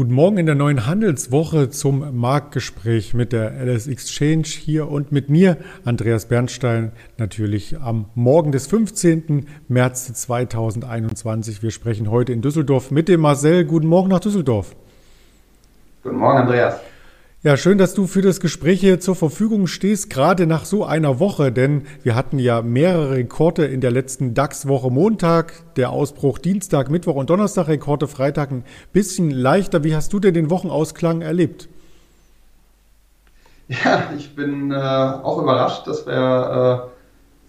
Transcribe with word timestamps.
Guten 0.00 0.14
Morgen 0.14 0.38
in 0.38 0.46
der 0.46 0.54
neuen 0.54 0.86
Handelswoche 0.86 1.68
zum 1.68 2.16
Marktgespräch 2.16 3.12
mit 3.12 3.34
der 3.34 3.62
LS 3.62 3.86
Exchange 3.86 4.46
hier 4.46 4.88
und 4.90 5.12
mit 5.12 5.28
mir, 5.28 5.58
Andreas 5.84 6.24
Bernstein, 6.24 6.92
natürlich 7.18 7.78
am 7.78 8.06
Morgen 8.14 8.50
des 8.50 8.66
15. 8.66 9.46
März 9.68 10.10
2021. 10.14 11.62
Wir 11.62 11.70
sprechen 11.70 12.10
heute 12.10 12.32
in 12.32 12.40
Düsseldorf 12.40 12.90
mit 12.90 13.08
dem 13.08 13.20
Marcel. 13.20 13.66
Guten 13.66 13.88
Morgen 13.88 14.08
nach 14.08 14.20
Düsseldorf. 14.20 14.74
Guten 16.02 16.16
Morgen, 16.16 16.38
Andreas. 16.38 16.80
Ja, 17.42 17.56
schön, 17.56 17.78
dass 17.78 17.94
du 17.94 18.06
für 18.06 18.20
das 18.20 18.38
Gespräch 18.38 18.80
hier 18.80 19.00
zur 19.00 19.14
Verfügung 19.14 19.66
stehst, 19.66 20.10
gerade 20.10 20.46
nach 20.46 20.66
so 20.66 20.84
einer 20.84 21.20
Woche, 21.20 21.50
denn 21.50 21.86
wir 22.02 22.14
hatten 22.14 22.38
ja 22.38 22.60
mehrere 22.60 23.12
Rekorde 23.12 23.64
in 23.64 23.80
der 23.80 23.90
letzten 23.90 24.34
DAX-Woche. 24.34 24.90
Montag, 24.90 25.54
der 25.76 25.88
Ausbruch 25.88 26.38
Dienstag, 26.38 26.90
Mittwoch 26.90 27.14
und 27.14 27.30
Donnerstag 27.30 27.68
Rekorde, 27.68 28.08
Freitag 28.08 28.50
ein 28.50 28.62
bisschen 28.92 29.30
leichter. 29.30 29.84
Wie 29.84 29.96
hast 29.96 30.12
du 30.12 30.20
denn 30.20 30.34
den 30.34 30.50
Wochenausklang 30.50 31.22
erlebt? 31.22 31.70
Ja, 33.68 34.12
ich 34.18 34.36
bin 34.36 34.70
äh, 34.70 34.74
auch 34.74 35.40
überrascht, 35.40 35.86
dass 35.86 36.06
wir 36.06 36.90
äh, 36.92 36.99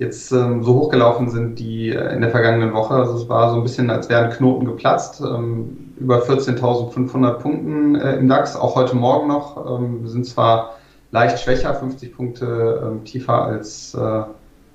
jetzt 0.01 0.31
ähm, 0.31 0.63
so 0.63 0.73
hochgelaufen 0.73 1.29
sind 1.29 1.59
die 1.59 1.89
äh, 1.89 2.13
in 2.15 2.21
der 2.21 2.31
vergangenen 2.31 2.73
Woche. 2.73 2.95
Also 2.95 3.15
es 3.15 3.29
war 3.29 3.51
so 3.51 3.57
ein 3.57 3.63
bisschen, 3.63 3.91
als 3.91 4.09
wären 4.09 4.31
Knoten 4.31 4.65
geplatzt. 4.65 5.21
Ähm, 5.21 5.93
über 5.99 6.23
14.500 6.23 7.33
Punkten 7.33 7.95
äh, 7.95 8.15
im 8.15 8.27
DAX, 8.27 8.55
auch 8.55 8.75
heute 8.75 8.95
Morgen 8.95 9.27
noch. 9.27 9.79
Ähm, 9.79 10.01
wir 10.01 10.09
sind 10.09 10.25
zwar 10.25 10.77
leicht 11.11 11.39
schwächer, 11.39 11.75
50 11.75 12.15
Punkte 12.15 12.81
ähm, 12.83 13.05
tiefer 13.05 13.43
als 13.43 13.93
äh, 13.93 14.23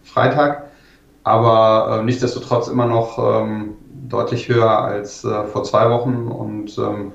Freitag, 0.05 0.67
aber 1.25 1.98
äh, 1.98 2.05
nichtsdestotrotz 2.05 2.69
immer 2.69 2.87
noch 2.87 3.19
ähm, 3.19 3.75
deutlich 4.09 4.48
höher 4.48 4.78
als 4.78 5.25
äh, 5.25 5.45
vor 5.47 5.65
zwei 5.65 5.91
Wochen 5.91 6.28
und 6.28 6.78
ähm, 6.78 7.12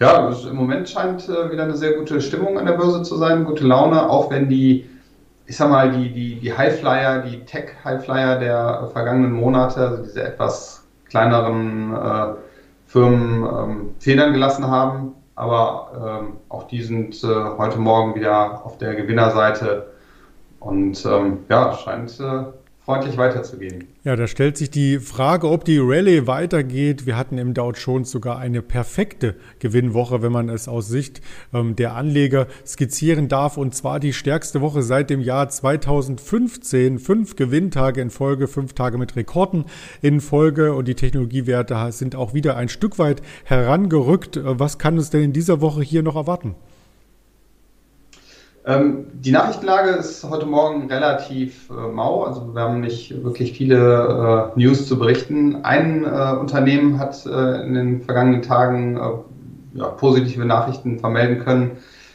ja, 0.00 0.32
im 0.50 0.56
Moment 0.56 0.88
scheint 0.88 1.28
äh, 1.28 1.52
wieder 1.52 1.62
eine 1.62 1.76
sehr 1.76 1.92
gute 1.92 2.20
Stimmung 2.20 2.58
an 2.58 2.66
der 2.66 2.72
Börse 2.72 3.04
zu 3.04 3.16
sein, 3.18 3.44
gute 3.44 3.64
Laune, 3.64 4.10
auch 4.10 4.32
wenn 4.32 4.48
die 4.48 4.86
ich 5.52 5.58
sag 5.58 5.68
mal, 5.68 5.90
die, 5.90 6.10
die, 6.10 6.36
die 6.36 6.56
Highflyer, 6.56 7.18
die 7.18 7.44
Tech-Highflyer 7.44 8.38
der 8.38 8.88
vergangenen 8.90 9.32
Monate, 9.32 9.80
also 9.80 10.02
diese 10.02 10.22
etwas 10.22 10.82
kleineren 11.10 11.94
äh, 11.94 12.26
Firmen 12.86 13.44
ähm, 13.44 13.90
Federn 13.98 14.32
gelassen 14.32 14.66
haben. 14.66 15.14
Aber 15.34 16.22
ähm, 16.22 16.36
auch 16.48 16.68
die 16.68 16.80
sind 16.80 17.22
äh, 17.22 17.26
heute 17.58 17.78
Morgen 17.78 18.14
wieder 18.14 18.64
auf 18.64 18.78
der 18.78 18.94
Gewinnerseite. 18.94 19.92
Und 20.58 21.04
ähm, 21.04 21.40
ja, 21.50 21.74
scheint 21.74 22.18
äh, 22.18 22.44
freundlich 22.84 23.16
weiterzugehen. 23.16 23.86
Ja, 24.02 24.16
da 24.16 24.26
stellt 24.26 24.56
sich 24.56 24.68
die 24.70 24.98
Frage, 24.98 25.48
ob 25.48 25.64
die 25.64 25.78
Rallye 25.78 26.26
weitergeht. 26.26 27.06
Wir 27.06 27.16
hatten 27.16 27.38
im 27.38 27.54
Dow 27.54 27.70
Jones 27.70 28.10
sogar 28.10 28.38
eine 28.38 28.60
perfekte 28.60 29.36
Gewinnwoche, 29.60 30.20
wenn 30.22 30.32
man 30.32 30.48
es 30.48 30.66
aus 30.66 30.88
Sicht 30.88 31.20
ähm, 31.54 31.76
der 31.76 31.94
Anleger 31.94 32.48
skizzieren 32.66 33.28
darf. 33.28 33.56
Und 33.56 33.76
zwar 33.76 34.00
die 34.00 34.12
stärkste 34.12 34.60
Woche 34.60 34.82
seit 34.82 35.10
dem 35.10 35.20
Jahr 35.20 35.48
2015. 35.48 36.98
Fünf 36.98 37.36
Gewinntage 37.36 38.00
in 38.00 38.10
Folge, 38.10 38.48
fünf 38.48 38.72
Tage 38.72 38.98
mit 38.98 39.14
Rekorden 39.14 39.66
in 40.00 40.20
Folge. 40.20 40.74
Und 40.74 40.88
die 40.88 40.96
Technologiewerte 40.96 41.92
sind 41.92 42.16
auch 42.16 42.34
wieder 42.34 42.56
ein 42.56 42.68
Stück 42.68 42.98
weit 42.98 43.22
herangerückt. 43.44 44.36
Äh, 44.36 44.58
was 44.58 44.78
kann 44.78 44.98
uns 44.98 45.10
denn 45.10 45.22
in 45.22 45.32
dieser 45.32 45.60
Woche 45.60 45.82
hier 45.82 46.02
noch 46.02 46.16
erwarten? 46.16 46.56
Ähm, 48.64 49.06
die 49.14 49.32
Nachrichtenlage 49.32 49.90
ist 49.90 50.22
heute 50.22 50.46
Morgen 50.46 50.86
relativ 50.88 51.68
äh, 51.70 51.92
mau, 51.92 52.22
also 52.22 52.54
wir 52.54 52.60
haben 52.60 52.80
nicht 52.80 53.24
wirklich 53.24 53.52
viele 53.52 54.52
äh, 54.54 54.58
News 54.58 54.86
zu 54.86 54.96
berichten. 54.98 55.64
Ein 55.64 56.04
äh, 56.04 56.36
Unternehmen 56.38 57.00
hat 57.00 57.26
äh, 57.26 57.66
in 57.66 57.74
den 57.74 58.02
vergangenen 58.02 58.42
Tagen 58.42 58.96
äh, 58.96 59.78
ja, 59.78 59.88
positive 59.88 60.44
Nachrichten 60.44 61.00
vermelden 61.00 61.40
können. 61.40 61.72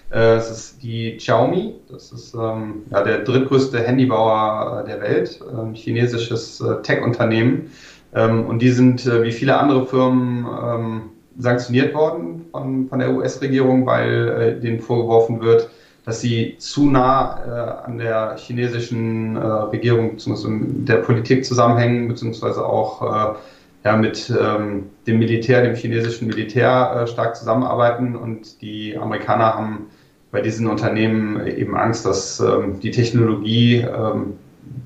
Äh, 0.09 0.35
es 0.35 0.49
ist 0.49 0.83
die 0.83 1.17
Xiaomi, 1.17 1.75
das 1.91 2.13
ist 2.13 2.33
ähm, 2.33 2.83
ja, 2.91 3.03
der 3.03 3.25
drittgrößte 3.25 3.79
Handybauer 3.79 4.85
der 4.87 5.01
Welt, 5.01 5.41
ein 5.53 5.73
chinesisches 5.73 6.63
Tech-Unternehmen. 6.83 7.71
Ähm, 8.15 8.45
und 8.45 8.59
die 8.61 8.71
sind 8.71 9.05
wie 9.05 9.33
viele 9.33 9.57
andere 9.59 9.85
Firmen 9.85 10.45
ähm, 10.63 11.01
sanktioniert 11.37 11.93
worden 11.93 12.45
von, 12.53 12.87
von 12.87 12.99
der 12.99 13.13
US-Regierung, 13.13 13.85
weil 13.85 14.61
denen 14.61 14.79
vorgeworfen 14.79 15.41
wird, 15.41 15.69
dass 16.07 16.21
sie 16.21 16.55
zu 16.57 16.89
nah 16.89 17.37
äh, 17.45 17.85
an 17.85 17.97
der 17.97 18.37
chinesischen 18.37 19.35
äh, 19.35 19.39
Regierung 19.39 20.11
bzw. 20.11 20.47
der 20.85 20.97
Politik 20.99 21.43
zusammenhängen, 21.43 22.07
beziehungsweise 22.07 22.65
auch 22.65 23.01
äh, 23.01 23.35
ja, 23.83 23.97
mit 23.97 24.33
ähm, 24.41 24.85
dem 25.05 25.19
Militär, 25.19 25.63
dem 25.63 25.75
chinesischen 25.75 26.29
Militär 26.29 27.01
äh, 27.03 27.07
stark 27.07 27.35
zusammenarbeiten. 27.35 28.15
Und 28.15 28.61
die 28.61 28.97
Amerikaner 28.97 29.53
haben 29.53 29.87
bei 30.31 30.39
diesen 30.39 30.67
Unternehmen 30.67 31.45
eben 31.45 31.75
Angst, 31.75 32.05
dass 32.05 32.39
ähm, 32.39 32.79
die 32.79 32.91
Technologie, 32.91 33.79
ähm, 33.81 34.35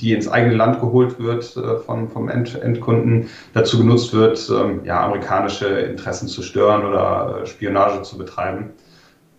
die 0.02 0.14
ins 0.14 0.28
eigene 0.28 0.56
Land 0.56 0.80
geholt 0.80 1.20
wird 1.20 1.56
äh, 1.56 1.78
von, 1.78 2.10
vom 2.10 2.30
End 2.30 2.60
Endkunden, 2.60 3.28
dazu 3.54 3.78
genutzt 3.78 4.12
wird, 4.16 4.50
ähm, 4.50 4.82
ja, 4.86 5.06
amerikanische 5.06 5.68
Interessen 5.68 6.28
zu 6.28 6.42
stören 6.42 6.84
oder 6.84 7.42
äh, 7.44 7.46
Spionage 7.46 8.02
zu 8.02 8.18
betreiben. 8.18 8.72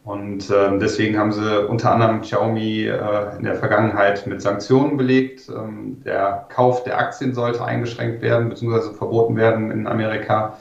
Und 0.05 0.51
äh, 0.51 0.79
deswegen 0.79 1.17
haben 1.17 1.33
sie 1.33 1.65
unter 1.67 1.93
anderem 1.93 2.23
Xiaomi 2.23 2.87
äh, 2.87 3.37
in 3.39 3.45
der 3.45 3.55
Vergangenheit 3.55 4.27
mit 4.27 4.43
Sanktionen 4.43 4.97
belegt. 4.97 5.49
Ähm, 5.49 6.03
der 6.05 6.47
Kauf 6.49 6.83
der 6.83 6.99
Aktien 6.99 7.35
sollte 7.35 7.65
eingeschränkt 7.65 8.21
werden 8.21 8.49
bzw. 8.49 8.95
verboten 8.95 9.37
werden 9.37 9.71
in 9.71 9.87
Amerika. 9.87 10.57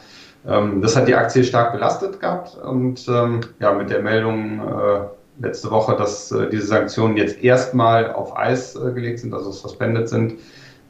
Ähm, 0.47 0.81
das 0.81 0.95
hat 0.95 1.07
die 1.07 1.15
Aktie 1.15 1.43
stark 1.43 1.73
belastet 1.73 2.19
gehabt 2.19 2.55
und 2.55 3.07
ähm, 3.07 3.41
ja, 3.59 3.73
mit 3.73 3.89
der 3.89 4.01
Meldung 4.01 4.59
äh, 4.59 5.45
letzte 5.45 5.71
Woche, 5.71 5.95
dass 5.95 6.31
äh, 6.31 6.47
diese 6.49 6.67
Sanktionen 6.67 7.17
jetzt 7.17 7.43
erstmal 7.43 8.11
auf 8.13 8.37
Eis 8.37 8.75
äh, 8.75 8.91
gelegt 8.91 9.19
sind, 9.19 9.33
also 9.33 9.51
suspended 9.51 10.07
sind, 10.07 10.35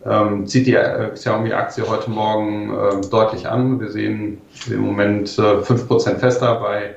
ähm, 0.06 0.46
zieht 0.46 0.68
die 0.68 0.76
äh, 0.76 1.10
Xiaomi-Aktie 1.14 1.88
heute 1.88 2.10
Morgen 2.10 2.74
äh, 2.74 3.10
deutlich 3.10 3.48
an. 3.48 3.80
Wir 3.80 3.92
sehen 3.92 4.42
im 4.70 4.82
Moment 4.82 5.38
äh, 5.38 5.42
5% 5.42 6.18
fester 6.18 6.56
bei 6.56 6.96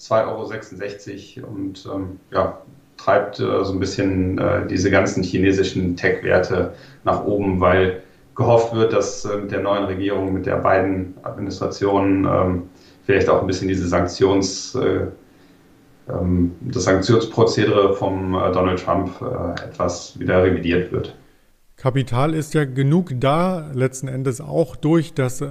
2,66 0.00 1.42
Euro 1.42 1.52
und 1.52 1.88
ähm, 1.92 2.20
ja, 2.30 2.58
treibt 2.96 3.38
äh, 3.40 3.64
so 3.64 3.72
ein 3.72 3.80
bisschen 3.80 4.38
äh, 4.38 4.66
diese 4.66 4.90
ganzen 4.90 5.22
chinesischen 5.22 5.96
Tech-Werte 5.96 6.74
nach 7.04 7.24
oben, 7.24 7.60
weil 7.60 8.02
gehofft 8.34 8.74
wird, 8.74 8.92
dass 8.92 9.24
äh, 9.24 9.36
mit 9.36 9.50
der 9.50 9.60
neuen 9.60 9.84
Regierung, 9.84 10.32
mit 10.32 10.46
der 10.46 10.56
beiden 10.56 11.14
Administrationen 11.22 12.24
ähm, 12.24 12.62
vielleicht 13.04 13.28
auch 13.28 13.40
ein 13.40 13.46
bisschen 13.46 13.68
diese 13.68 13.86
Sanktions, 13.86 14.74
äh, 14.74 15.06
ähm, 16.08 16.52
das 16.60 16.84
Sanktionsprozedere 16.84 17.94
vom 17.94 18.34
äh, 18.34 18.52
Donald 18.52 18.82
Trump 18.82 19.10
äh, 19.20 19.64
etwas 19.64 20.18
wieder 20.18 20.42
revidiert 20.42 20.90
wird. 20.92 21.14
Kapital 21.76 22.34
ist 22.34 22.52
ja 22.54 22.64
genug 22.64 23.12
da, 23.14 23.70
letzten 23.74 24.08
Endes 24.08 24.40
auch 24.40 24.76
durch 24.76 25.14
das 25.14 25.42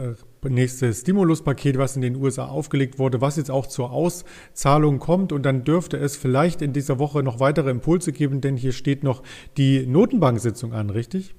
nächste 0.43 0.93
Stimuluspaket, 0.93 1.77
was 1.77 1.95
in 1.95 2.01
den 2.01 2.15
USA 2.15 2.45
aufgelegt 2.45 2.99
wurde, 2.99 3.21
was 3.21 3.35
jetzt 3.35 3.51
auch 3.51 3.67
zur 3.67 3.91
Auszahlung 3.91 4.99
kommt. 4.99 5.31
Und 5.31 5.43
dann 5.43 5.63
dürfte 5.63 5.97
es 5.97 6.15
vielleicht 6.15 6.61
in 6.61 6.73
dieser 6.73 6.99
Woche 6.99 7.23
noch 7.23 7.39
weitere 7.39 7.69
Impulse 7.69 8.11
geben, 8.11 8.41
denn 8.41 8.55
hier 8.55 8.71
steht 8.71 9.03
noch 9.03 9.23
die 9.57 9.85
Notenbank-Sitzung 9.85 10.73
an, 10.73 10.89
richtig? 10.89 11.35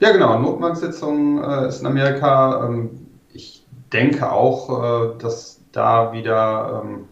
Ja, 0.00 0.12
genau. 0.12 0.38
Notenbank-Sitzung 0.38 1.42
äh, 1.42 1.68
ist 1.68 1.80
in 1.80 1.86
Amerika. 1.86 2.66
Ähm, 2.66 2.90
ich 3.32 3.64
denke 3.92 4.30
auch, 4.30 5.14
äh, 5.14 5.18
dass 5.18 5.60
da 5.72 6.12
wieder 6.12 6.82
ähm, 6.84 7.04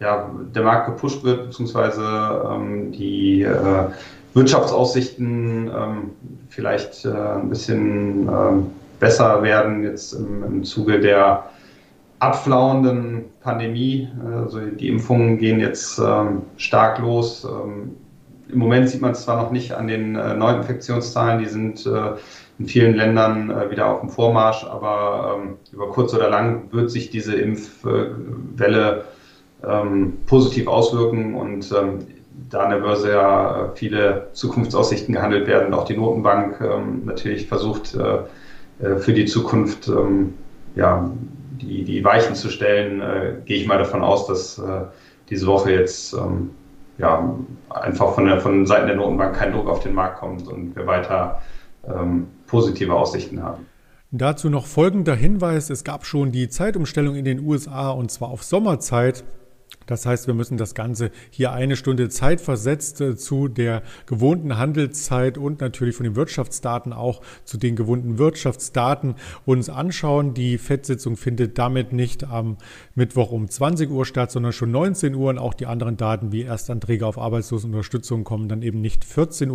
ja, 0.00 0.30
der 0.54 0.62
Markt 0.62 0.86
gepusht 0.86 1.24
wird, 1.24 1.46
beziehungsweise 1.46 2.02
ähm, 2.50 2.92
die 2.92 3.42
äh, 3.42 3.88
Wirtschaftsaussichten 4.34 5.70
ähm, 5.74 6.10
vielleicht 6.50 7.04
äh, 7.04 7.10
ein 7.10 7.48
bisschen 7.48 8.28
ähm, 8.28 8.66
besser 8.98 9.42
werden 9.42 9.82
jetzt 9.82 10.12
im, 10.12 10.44
im 10.44 10.64
Zuge 10.64 11.00
der 11.00 11.44
abflauenden 12.18 13.24
Pandemie. 13.40 14.08
Also 14.42 14.60
die 14.60 14.88
Impfungen 14.88 15.38
gehen 15.38 15.60
jetzt 15.60 15.98
ähm, 15.98 16.42
stark 16.56 16.98
los. 16.98 17.44
Ähm, 17.44 17.96
Im 18.48 18.58
Moment 18.58 18.88
sieht 18.88 19.02
man 19.02 19.12
es 19.12 19.22
zwar 19.22 19.42
noch 19.42 19.50
nicht 19.50 19.72
an 19.72 19.86
den 19.86 20.16
äh, 20.16 20.34
Neuinfektionszahlen, 20.34 21.40
die 21.40 21.46
sind 21.46 21.84
äh, 21.86 22.12
in 22.58 22.66
vielen 22.66 22.94
Ländern 22.94 23.50
äh, 23.50 23.70
wieder 23.70 23.86
auf 23.86 24.00
dem 24.00 24.08
Vormarsch, 24.08 24.64
aber 24.64 25.36
ähm, 25.36 25.56
über 25.72 25.90
kurz 25.90 26.14
oder 26.14 26.30
lang 26.30 26.72
wird 26.72 26.90
sich 26.90 27.10
diese 27.10 27.36
Impfwelle 27.36 29.04
ähm, 29.66 30.14
positiv 30.26 30.68
auswirken 30.68 31.34
und 31.34 31.70
ähm, 31.72 31.98
da 32.50 32.64
an 32.64 32.70
der 32.70 32.78
Börse 32.78 33.12
ja 33.12 33.72
viele 33.74 34.28
Zukunftsaussichten 34.32 35.14
gehandelt 35.14 35.46
werden 35.46 35.72
auch 35.72 35.84
die 35.84 35.96
Notenbank 35.96 36.60
ähm, 36.60 37.02
natürlich 37.04 37.46
versucht, 37.46 37.96
äh, 38.80 38.96
für 38.96 39.12
die 39.12 39.24
Zukunft 39.24 39.88
ähm, 39.88 40.34
ja, 40.74 41.10
die, 41.60 41.84
die 41.84 42.04
Weichen 42.04 42.34
zu 42.34 42.50
stellen, 42.50 43.00
äh, 43.00 43.34
gehe 43.44 43.58
ich 43.58 43.66
mal 43.66 43.78
davon 43.78 44.02
aus, 44.02 44.26
dass 44.26 44.58
äh, 44.58 44.82
diese 45.30 45.46
Woche 45.46 45.72
jetzt 45.72 46.12
ähm, 46.12 46.50
ja, 46.98 47.34
einfach 47.70 48.14
von, 48.14 48.26
der, 48.26 48.40
von 48.40 48.66
Seiten 48.66 48.86
der 48.86 48.96
Notenbank 48.96 49.36
kein 49.36 49.52
Druck 49.52 49.68
auf 49.68 49.80
den 49.80 49.94
Markt 49.94 50.18
kommt 50.18 50.46
und 50.48 50.76
wir 50.76 50.86
weiter 50.86 51.40
ähm, 51.86 52.28
positive 52.46 52.94
Aussichten 52.94 53.42
haben. 53.42 53.66
Dazu 54.12 54.48
noch 54.48 54.66
folgender 54.66 55.14
Hinweis. 55.14 55.68
Es 55.68 55.84
gab 55.84 56.06
schon 56.06 56.32
die 56.32 56.48
Zeitumstellung 56.48 57.16
in 57.16 57.24
den 57.24 57.40
USA 57.40 57.90
und 57.90 58.10
zwar 58.10 58.28
auf 58.28 58.42
Sommerzeit. 58.44 59.24
Das 59.86 60.04
heißt, 60.04 60.26
wir 60.26 60.34
müssen 60.34 60.56
das 60.56 60.74
Ganze 60.74 61.10
hier 61.30 61.52
eine 61.52 61.76
Stunde 61.76 62.08
Zeit 62.08 62.40
versetzt 62.40 63.00
äh, 63.00 63.16
zu 63.16 63.48
der 63.48 63.82
gewohnten 64.06 64.58
Handelszeit 64.58 65.38
und 65.38 65.60
natürlich 65.60 65.96
von 65.96 66.04
den 66.04 66.16
Wirtschaftsdaten 66.16 66.92
auch 66.92 67.22
zu 67.44 67.56
den 67.56 67.76
gewohnten 67.76 68.18
Wirtschaftsdaten 68.18 69.14
uns 69.44 69.68
anschauen. 69.68 70.34
Die 70.34 70.58
FED-Sitzung 70.58 71.16
findet 71.16 71.58
damit 71.58 71.92
nicht 71.92 72.24
am 72.24 72.56
Mittwoch 72.94 73.30
um 73.30 73.48
20 73.48 73.90
Uhr 73.90 74.04
statt, 74.04 74.30
sondern 74.30 74.52
schon 74.52 74.70
19 74.70 75.14
Uhr 75.14 75.30
und 75.30 75.38
auch 75.38 75.54
die 75.54 75.66
anderen 75.66 75.96
Daten 75.96 76.32
wie 76.32 76.42
Erstanträge 76.42 77.06
auf 77.06 77.18
Arbeitslosenunterstützung 77.18 78.24
kommen 78.24 78.48
dann 78.48 78.62
eben 78.62 78.80
nicht 78.80 79.04
14.30 79.04 79.50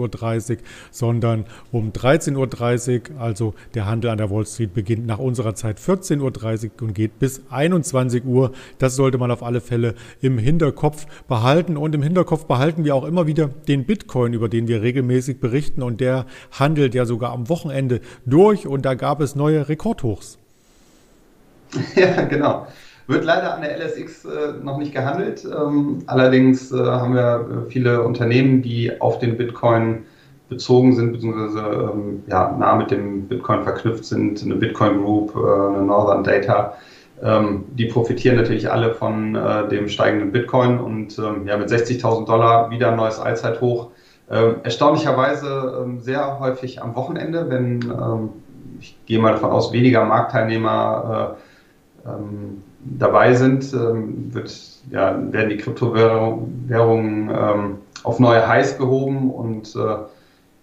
Uhr, 0.51 0.57
sondern 0.92 1.45
um 1.72 1.92
13.30 1.92 3.12
Uhr. 3.12 3.22
Also 3.22 3.54
der 3.74 3.86
Handel 3.86 4.12
an 4.12 4.18
der 4.18 4.30
Wall 4.30 4.45
Street 4.45 4.74
beginnt 4.74 5.06
nach 5.06 5.19
unserer 5.19 5.56
Zeit 5.56 5.80
14.30 5.80 6.19
Uhr 6.22 6.88
und 6.88 6.94
geht 6.94 7.19
bis 7.19 7.42
21 7.50 8.24
Uhr. 8.25 8.51
Das 8.78 8.95
sollte 8.95 9.18
man 9.18 9.31
auf 9.31 9.44
alle 9.44 9.62
Fälle 9.62 9.95
im 10.21 10.38
Hinterkopf 10.38 11.06
behalten. 11.27 11.77
Und 11.77 11.95
im 11.95 12.01
Hinterkopf 12.01 12.45
behalten 12.45 12.85
wir 12.85 12.95
auch 12.95 13.06
immer 13.06 13.27
wieder 13.27 13.50
den 13.68 13.85
Bitcoin, 13.85 14.33
über 14.33 14.50
den 14.50 14.68
wir 14.68 14.81
regelmäßig 14.81 15.39
berichten. 15.39 15.81
Und 15.81 16.01
der 16.01 16.25
handelt 16.51 16.95
ja 16.95 17.06
sogar 17.06 17.31
am 17.33 17.50
Wochenende 17.50 18.01
durch. 18.25 18.68
Und 18.68 18.85
da 18.85 18.94
gab 18.94 19.21
es 19.21 19.35
neue 19.35 19.68
Rekordhochs. 19.68 20.38
Ja, 21.95 22.23
genau. 22.23 22.68
Wird 23.07 23.25
leider 23.25 23.56
an 23.56 23.62
der 23.62 23.77
LSX 23.77 24.25
äh, 24.25 24.53
noch 24.63 24.77
nicht 24.77 24.94
gehandelt. 24.94 25.45
Ähm, 25.45 26.03
allerdings 26.07 26.71
äh, 26.71 26.77
haben 26.77 27.13
wir 27.13 27.65
äh, 27.68 27.69
viele 27.69 28.03
Unternehmen, 28.03 28.62
die 28.62 29.01
auf 29.01 29.19
den 29.19 29.38
Bitcoin 29.38 30.03
bezogen 30.50 30.95
sind, 30.95 31.13
beziehungsweise 31.13 31.59
ähm, 31.94 32.23
ja, 32.27 32.56
nah 32.57 32.75
mit 32.75 32.91
dem 32.91 33.27
Bitcoin 33.27 33.63
verknüpft 33.63 34.06
sind. 34.06 34.44
Eine 34.44 34.56
Bitcoin 34.56 35.01
Group, 35.01 35.35
äh, 35.35 35.39
eine 35.39 35.83
Northern 35.83 36.23
Data 36.23 36.75
ähm, 37.23 37.65
die 37.73 37.85
profitieren 37.85 38.35
natürlich 38.35 38.71
alle 38.71 38.94
von 38.94 39.35
äh, 39.35 39.68
dem 39.69 39.88
steigenden 39.88 40.31
Bitcoin 40.31 40.79
und 40.79 41.18
ähm, 41.19 41.45
ja, 41.47 41.57
mit 41.57 41.69
60.000 41.69 42.25
Dollar 42.25 42.69
wieder 42.71 42.89
ein 42.89 42.97
neues 42.97 43.19
Allzeithoch. 43.19 43.91
Ähm, 44.29 44.56
erstaunlicherweise 44.63 45.83
ähm, 45.83 46.00
sehr 46.00 46.39
häufig 46.39 46.81
am 46.81 46.95
Wochenende, 46.95 47.50
wenn 47.50 47.81
ähm, 47.83 48.29
ich 48.79 48.97
gehe 49.06 49.19
mal 49.19 49.33
davon 49.33 49.51
aus, 49.51 49.71
weniger 49.71 50.03
Marktteilnehmer 50.06 51.38
äh, 52.06 52.09
ähm, 52.09 52.63
dabei 52.83 53.35
sind, 53.35 53.71
wird, 53.73 54.51
ja, 54.89 55.15
werden 55.31 55.50
die 55.50 55.57
Kryptowährungen 55.57 57.29
auf 58.01 58.19
neue 58.19 58.47
Highs 58.47 58.79
gehoben 58.79 59.29
und 59.29 59.75
äh, 59.75 59.97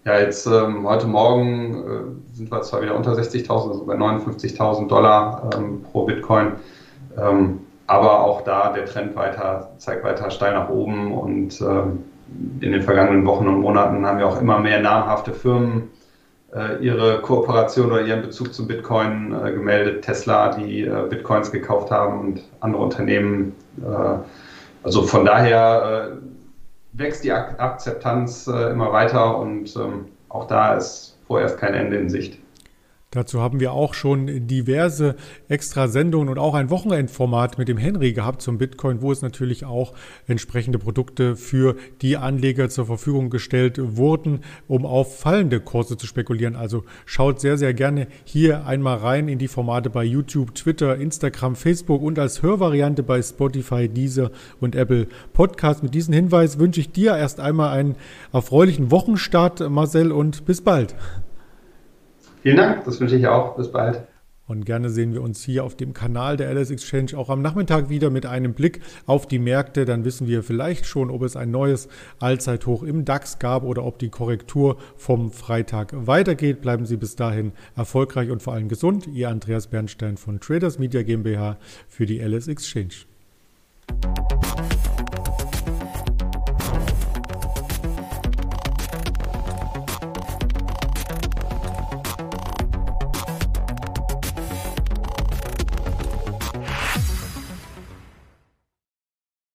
ja, 0.05 0.19
jetzt 0.21 0.47
ähm, 0.47 0.87
heute 0.87 1.07
Morgen 1.07 1.75
äh, 2.33 2.37
sind 2.37 2.51
wir 2.51 2.63
zwar 2.63 2.83
wieder 2.83 2.97
unter 2.97 3.13
60.000, 3.13 3.51
also 3.51 3.85
bei 3.85 3.95
59.000 3.95 4.89
Dollar 4.89 5.51
ähm, 5.57 5.83
pro 5.83 6.05
Bitcoin, 6.05 6.53
ähm, 7.17 7.61
aber 7.87 8.25
auch 8.25 8.43
da 8.43 8.73
der 8.73 8.87
Trend 8.87 9.17
weiter 9.17 9.71
zeigt 9.79 10.05
weiter 10.05 10.31
steil 10.31 10.55
nach 10.55 10.69
oben 10.69 11.13
und 11.13 11.61
ähm, 11.61 12.05
in 12.61 12.73
den 12.73 12.83
vergangenen 12.83 13.25
Wochen 13.27 13.49
und 13.49 13.61
Monaten 13.61 14.05
haben 14.07 14.19
wir 14.19 14.27
auch 14.27 14.41
immer 14.41 14.59
mehr 14.59 14.81
namhafte 14.81 15.33
Firmen 15.33 15.91
äh, 16.55 16.83
ihre 16.83 17.21
Kooperation 17.21 17.87
oder 17.87 18.03
ihren 18.03 18.23
Bezug 18.23 18.55
zum 18.55 18.67
Bitcoin 18.67 19.35
äh, 19.35 19.53
gemeldet. 19.53 20.05
Tesla, 20.05 20.55
die 20.55 20.83
äh, 20.83 21.07
Bitcoins 21.09 21.51
gekauft 21.51 21.91
haben 21.91 22.21
und 22.21 22.43
andere 22.61 22.83
Unternehmen. 22.83 23.55
Äh, 23.81 24.19
also 24.83 25.03
von 25.03 25.25
daher 25.25 26.13
äh, 26.13 26.38
wächst 26.99 27.25
die 27.25 27.33
Akzeptanz 27.33 28.47
äh, 28.49 28.71
immer 28.71 28.93
weiter 28.93 29.39
und 29.39 29.75
ähm, 29.77 30.07
auch 30.29 30.47
da 30.47 30.75
ist 30.75 31.19
vorerst 31.27 31.59
kein 31.59 31.75
Ende 31.75 31.97
in 31.97 32.11
Sicht. 32.11 32.39
Dazu 33.11 33.41
haben 33.41 33.59
wir 33.59 33.73
auch 33.73 33.95
schon 33.95 34.47
diverse 34.47 35.17
extra 35.49 35.89
Sendungen 35.89 36.29
und 36.29 36.39
auch 36.39 36.53
ein 36.53 36.69
Wochenendformat 36.69 37.57
mit 37.57 37.67
dem 37.67 37.79
Henry 37.79 38.13
gehabt 38.13 38.43
zum 38.43 38.59
Bitcoin, 38.59 39.01
wo 39.01 39.11
es 39.11 39.23
natürlich 39.23 39.65
auch 39.65 39.95
entsprechende 40.27 40.79
Produkte 40.79 41.35
für 41.35 41.77
die 42.03 42.19
Anleger 42.19 42.69
zur 42.69 42.85
Verfügung 42.85 43.31
gestellt 43.31 43.81
wurden, 43.97 44.41
um 44.67 44.85
auf 44.85 45.21
fallende 45.21 45.59
Kurse 45.59 45.97
zu 45.97 46.07
spekulieren. 46.07 46.55
Also 46.55 46.85
schaut 47.07 47.41
sehr, 47.41 47.57
sehr 47.57 47.73
gerne 47.73 48.09
hier 48.25 48.67
einmal 48.67 48.99
rein 48.99 49.29
in 49.29 49.39
die 49.39 49.49
Formate 49.49 49.89
bei 49.89 50.05
YouTube, 50.05 50.55
Twitter, 50.55 50.99
Instagram, 50.99 51.57
Facebook 51.57 52.03
und 52.03 52.19
als 52.19 52.43
Hörvariante 52.43 53.03
bei 53.03 53.23
Spotify, 53.23 53.89
Deezer 53.89 54.31
und 54.61 54.75
Apple 54.75 55.07
Podcast. 55.33 55.83
Mit 55.83 55.95
diesem 55.95 56.13
Hinweis 56.13 56.59
wünsche 56.59 56.81
ich 56.81 56.93
dir 56.93 57.17
erst 57.17 57.41
einmal 57.41 57.71
einen 57.71 57.97
erfreulichen 58.35 58.91
Wochenstart, 58.91 59.71
Marcel, 59.71 60.13
und 60.13 60.45
bis 60.45 60.61
bald. 60.61 60.95
Vielen 62.43 62.57
Dank, 62.57 62.85
das 62.85 63.01
wünsche 63.01 63.17
ich 63.17 63.27
auch. 63.27 63.57
Bis 63.57 63.71
bald. 63.71 64.03
Und 64.49 64.65
gerne 64.65 64.89
sehen 64.89 65.13
wir 65.13 65.23
uns 65.23 65.43
hier 65.43 65.63
auf 65.63 65.77
dem 65.77 65.93
Kanal 65.93 66.39
der 66.39 66.51
LS 66.51 66.71
Exchange 66.71 67.17
auch 67.19 67.29
am 67.29 67.43
Nachmittag 67.43 67.91
wieder 67.91 68.09
mit 68.09 68.25
einem 68.25 68.55
Blick 68.55 68.81
auf 69.05 69.29
die 69.29 69.39
Märkte. 69.39 69.85
Dann 69.85 70.07
wissen 70.07 70.27
wir 70.27 70.43
vielleicht 70.43 70.87
schon, 70.87 71.11
ob 71.11 71.23
es 71.23 71.37
ein 71.37 71.51
neues 71.51 71.89
Allzeithoch 72.19 72.83
im 72.83 73.05
DAX 73.05 73.39
gab 73.39 73.63
oder 73.63 73.85
ob 73.85 73.99
die 73.99 74.09
Korrektur 74.09 74.79
vom 74.97 75.31
Freitag 75.33 75.93
weitergeht. 75.93 76.63
Bleiben 76.63 76.87
Sie 76.87 76.97
bis 76.97 77.15
dahin 77.15 77.53
erfolgreich 77.77 78.31
und 78.31 78.43
vor 78.43 78.55
allem 78.55 78.69
gesund. 78.69 79.07
Ihr 79.07 79.29
Andreas 79.29 79.67
Bernstein 79.67 80.17
von 80.17 80.41
Traders 80.41 80.79
Media 80.79 81.03
GmbH 81.03 81.59
für 81.87 82.07
die 82.07 82.19
LS 82.21 82.49
Exchange. 82.49 82.95